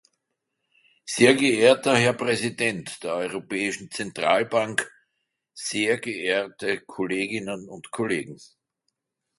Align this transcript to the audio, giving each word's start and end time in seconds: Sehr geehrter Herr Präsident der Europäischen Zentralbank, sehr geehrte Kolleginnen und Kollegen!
Sehr 1.05 1.35
geehrter 1.35 1.95
Herr 1.95 2.13
Präsident 2.13 3.03
der 3.03 3.13
Europäischen 3.13 3.91
Zentralbank, 3.91 4.91
sehr 5.53 5.99
geehrte 5.99 6.79
Kolleginnen 6.81 7.69
und 7.69 7.91
Kollegen! 7.91 8.39